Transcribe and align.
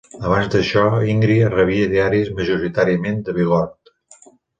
Abans 0.27 0.47
d'això, 0.53 0.85
Íngria 1.15 1.51
rebia 1.53 1.89
diaris 1.91 2.31
majoritàriament 2.39 3.21
de 3.29 3.37
Viborg. 3.37 3.93